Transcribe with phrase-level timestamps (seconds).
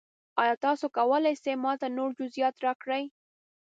[0.41, 3.03] ایا تاسو کولی شئ ما ته نور جزئیات راکړئ؟